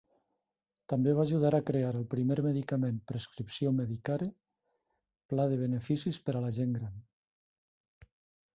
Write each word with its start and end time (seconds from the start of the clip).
També 0.93 1.11
va 1.17 1.25
ajudar 1.27 1.51
a 1.57 1.65
crear 1.67 1.91
el 1.99 2.07
primer 2.13 2.37
medicament 2.45 2.97
prescripció 3.11 3.73
Medicare 3.81 4.29
pla 5.35 5.45
de 5.53 5.61
beneficis 5.63 6.21
per 6.29 6.39
a 6.41 6.45
la 6.47 6.53
gent 6.59 6.77
gran. 6.79 6.97